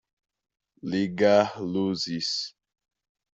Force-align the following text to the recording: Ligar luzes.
Ligar 0.89 1.49
luzes. 1.73 2.31